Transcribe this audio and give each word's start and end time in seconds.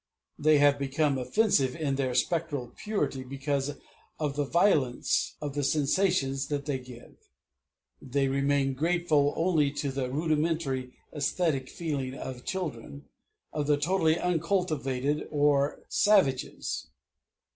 They 0.39 0.57
have 0.57 0.79
become 0.79 1.19
offensive 1.19 1.75
in 1.75 1.93
their 1.93 2.15
spectral 2.15 2.71
purity 2.75 3.21
because 3.23 3.75
of 4.19 4.35
the 4.35 4.45
violence 4.45 5.35
of 5.39 5.53
the 5.53 5.63
sensations 5.63 6.47
that 6.47 6.65
they 6.65 6.79
give; 6.79 7.17
they 8.01 8.27
remain 8.27 8.73
grateful 8.73 9.31
only 9.37 9.69
to 9.73 9.91
the 9.91 10.09
rudimentary 10.09 10.91
æsthetic 11.15 11.69
feeling 11.69 12.15
of 12.15 12.45
children, 12.45 13.09
of 13.53 13.67
the 13.67 13.77
totally 13.77 14.17
uncultivated, 14.17 15.27
or 15.29 15.73
of 15.73 15.79
savages. 15.89 16.87